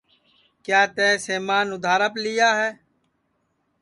کیا 0.65 0.81
تئیں 0.95 1.17
سمان 1.25 1.65
اُدھاراپ 1.73 2.13
لیا 2.23 2.49
ہے 2.59 2.69